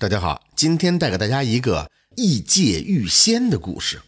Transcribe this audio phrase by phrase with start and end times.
[0.00, 4.00] 大家好，今天带给大家一个异界遇仙的故事。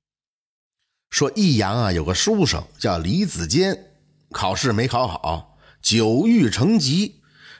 [1.10, 3.86] 说益阳啊，有个书生叫李子坚，
[4.30, 7.16] 考试没考好，久郁成疾，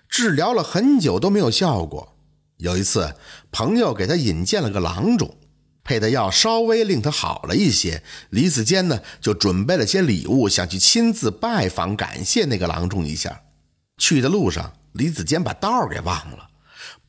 [0.09, 2.17] 治疗了很久都没有效果。
[2.59, 3.17] 有一次，
[3.51, 5.37] 朋友给他引荐了个郎中，
[5.83, 8.05] 配的药稍微令他好了一些。
[8.29, 13.43] 李子坚呢，就准备了些礼物，想去亲自拜访，感谢那个郎中一下。
[13.99, 16.50] 去的路上，李子坚把道给忘了。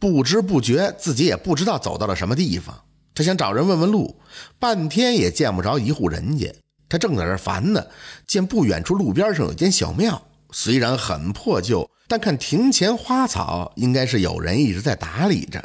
[0.01, 2.75] 不知不觉，自己也不知道走到了什么地方。
[3.13, 4.19] 他想找人问问路，
[4.57, 6.51] 半天也见不着一户人家。
[6.89, 7.85] 他正在这烦呢，
[8.25, 10.19] 见不远处路边上有间小庙，
[10.49, 15.63] 虽然很破旧，但看庭前花草，应该是有人一直在打理着。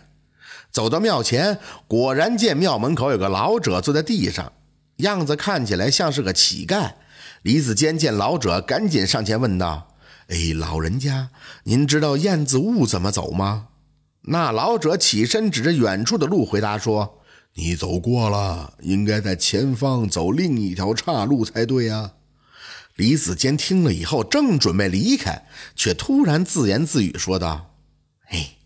[0.71, 4.53] 走到庙前，果然见庙门口有个老者坐在地上，
[4.97, 6.93] 样子看起来像是个乞丐。
[7.41, 9.95] 李子坚见老者，赶紧上前问道
[10.29, 11.31] ：“哎，老人家，
[11.65, 13.69] 您知道燕子坞怎么走吗？”
[14.27, 17.21] 那老者起身指着远处的路，回答说
[17.55, 22.13] ：“你走过了，应该在前方走另一条岔路才对呀。”
[22.97, 27.77] 李子坚听了以后，正准备离开，却突然自言自语说道
[28.27, 28.57] ：“嘿，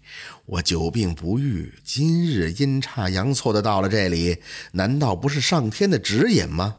[0.47, 4.39] 我久病不愈，今日阴差阳错的到了这里，
[4.73, 6.77] 难道不是上天的指引吗？”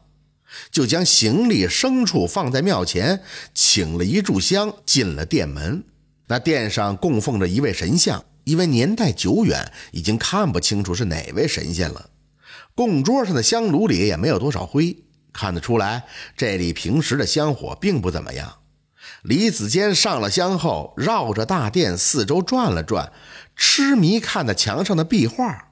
[0.70, 3.22] 就将行李、牲畜放在庙前，
[3.54, 5.84] 请了一炷香，进了殿门。
[6.26, 8.24] 那殿上供奉着一位神像。
[8.44, 12.10] 因为年代久远，已经看不清楚是哪位神仙了。
[12.74, 14.96] 供桌上的香炉里也没有多少灰，
[15.32, 16.04] 看得出来
[16.36, 18.58] 这里平时的香火并不怎么样。
[19.22, 23.12] 李子坚上了香后，绕着大殿四周转了转，
[23.56, 25.71] 痴迷看那墙上的壁画。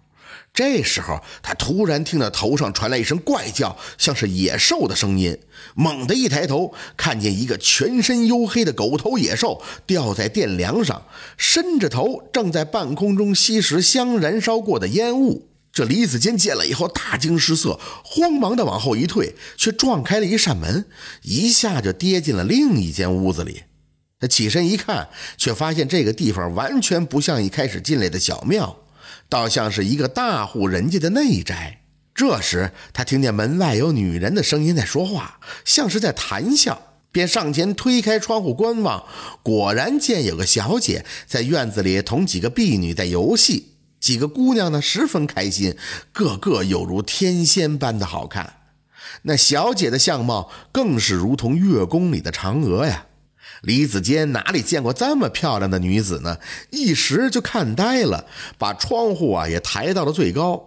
[0.53, 5.39] 这时候，他突然听到头上传来一声怪叫，像是野兽的声音。
[5.75, 11.03] 猛地一抬头，看见一个全身黝黑的狗头野兽吊在殿梁上，
[11.37, 15.49] 伸着头，正在半空中吸食香燃烧过的烟雾。
[15.73, 20.85] 这李子坚见了以后大惊失色，慌忙的往后一退，却撞开了一扇门，
[21.23, 23.63] 一下就跌进了另一间屋子里。
[24.19, 25.09] 他起身一看，
[25.39, 28.77] 却发现这个地方完全不像一开始进来的小庙。
[29.29, 31.83] 倒像是一个大户人家的内宅。
[32.15, 39.05] 这时，他听见门外有女人的声音在说话，像是在谈笑，便上前推开窗户观望。
[39.43, 45.77] 果然见有个小姐在院子里同几个婢女在游戏，几个姑娘呢十分开心，
[46.13, 48.57] 个个有如天仙般的好看。
[49.23, 53.07] 那小姐的相貌更是如同月宫里的嫦娥呀。
[53.63, 56.39] 李子坚哪里见过这么漂亮的女子呢？
[56.71, 58.25] 一时就看呆了，
[58.57, 60.67] 把窗户啊也抬到了最高。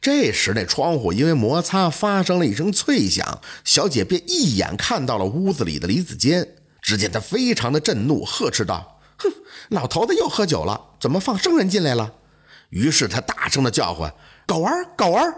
[0.00, 6.46] 这时那窗户因为摩擦发生了一声脆响，小姐便一眼看到了屋子里的李子坚。
[6.82, 9.30] 只见他非常的震怒，呵斥道：“哼，
[9.68, 12.12] 老头子又喝酒了，怎么放生人进来了？”
[12.70, 14.12] 于是他大声的叫唤
[14.46, 15.34] ：“狗儿，狗儿！”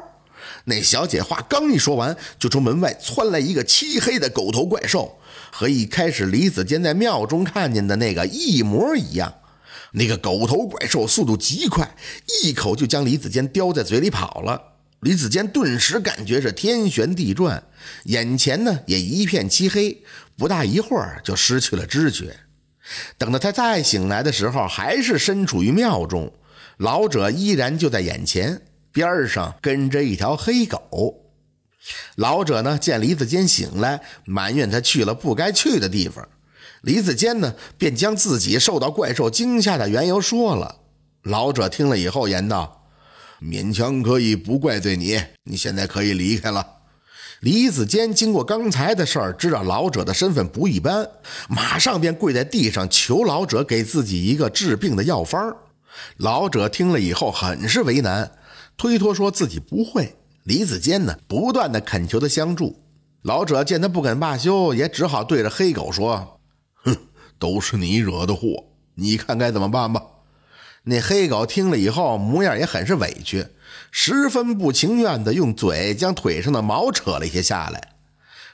[0.65, 5.19] 那小姐话刚一说完，就从门外窜来一个漆黑的狗头怪兽，
[5.51, 9.35] 和一开始李子坚在庙中看见的那个一模一样。
[9.93, 11.95] 那个狗头怪兽速度极快，
[12.43, 14.61] 一口就将李子坚叼在嘴里跑了。
[15.01, 17.63] 李子坚顿时感觉是天旋地转，
[18.05, 20.03] 眼前呢也一片漆黑，
[20.37, 22.37] 不大一会儿就失去了知觉。
[23.19, 26.33] 等到他再醒来的时候，还是身处于庙中，
[26.79, 28.63] 老者依然就在眼前。
[28.93, 31.33] 边上跟着一条黑狗，
[32.17, 36.29] 老者呢见李子坚醒来，埋怨他去了不该去的地方。
[36.83, 40.77] 李子坚呢便将自己受到怪兽惊吓的缘由说了。
[41.23, 42.87] 老者听了以后言道
[43.41, 46.67] ：“勉强可以不怪罪你，你现在可以离开了。”
[47.41, 51.09] 李子坚经过刚才的事儿，知道老者的身份不一般，
[51.49, 55.57] 马上便跪在地上求老者给自己一个治病的药方。
[56.17, 58.33] 老者听了以后很是为难。
[58.77, 62.81] 推脱说自己不会，李子坚呢不断的恳求他相助。
[63.23, 66.41] 老者见他不肯罢休，也只好对着黑狗说
[66.83, 66.97] ：“哼，
[67.39, 68.65] 都是你惹的祸，
[68.95, 70.03] 你看该怎么办吧。”
[70.85, 73.47] 那黑狗听了以后，模样也很是委屈，
[73.93, 77.93] 十分不情愿的用嘴将腿上的毛扯了一些下来。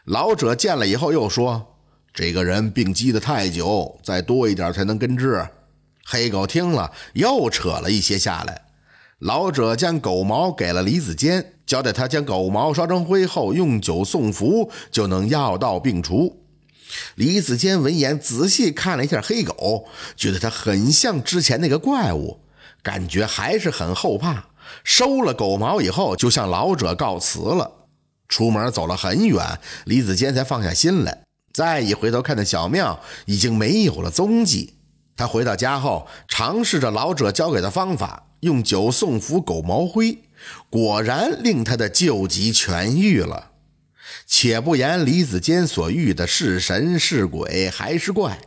[0.05, 1.77] 老者见了以后又说
[2.13, 5.47] ：“这个人病积得太久，再多一点才能根治。”
[6.11, 8.63] 黑狗听了又扯了一些下来。
[9.19, 16.41] 老者将狗毛给了李子坚，交代他将狗毛烧成灰后，用酒送服，就能药到病除。
[17.17, 22.41] 李子坚闻言，仔细看了一下黑狗，觉得它很像之前那个怪物，
[22.83, 24.47] 感觉还是很后怕。
[24.85, 27.71] 收了狗毛以后，就向老者告辞了。
[28.29, 31.25] 出门走了很远，李子坚才放下心来。
[31.53, 34.78] 再一回头，看到小庙已经没有了踪迹。
[35.19, 40.19] 他回到家后，尝试着老者教给的方法，用酒送服狗毛灰，
[40.71, 43.51] 果然令他的旧疾痊愈了。
[44.27, 48.39] 且不言李子坚所遇的是神是鬼还是怪，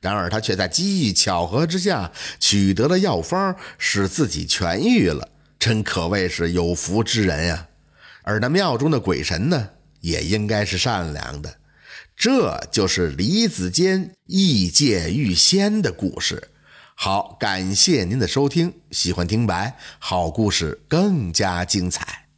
[0.00, 5.28] 然而他却在机遇巧合之下取得了药方，使自己痊愈了，
[5.58, 7.66] 真可谓是有福之人呀。
[8.22, 11.52] 而那庙中的鬼神呢，也应该是善良的。
[12.20, 16.50] 这就是李子坚异界遇仙的故事。
[16.94, 22.29] 好，感谢您的收听，喜欢听白好故事更加精彩。